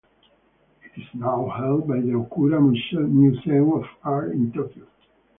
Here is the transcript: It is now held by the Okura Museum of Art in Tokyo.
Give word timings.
It 0.83 0.99
is 0.99 1.07
now 1.13 1.47
held 1.49 1.87
by 1.87 1.97
the 2.01 2.13
Okura 2.13 2.59
Museum 3.07 3.71
of 3.73 3.85
Art 4.03 4.31
in 4.31 4.51
Tokyo. 4.51 4.87